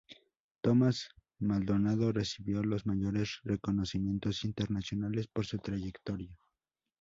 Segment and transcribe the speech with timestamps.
[0.63, 6.35] Tomás Maldonado recibió los mayores reconocimientos internacionales por su trayectoria.